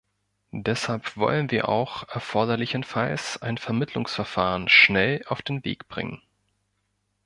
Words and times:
Deshalb 0.57 1.15
wollen 1.15 1.51
wir 1.51 1.69
auch 1.69 2.07
erforderlichenfalls 2.09 3.39
ein 3.43 3.59
Vermittlungsverfahren 3.59 4.67
schnell 4.67 5.23
auf 5.27 5.43
den 5.43 5.63
Weg 5.63 5.87
bringen. 5.89 6.23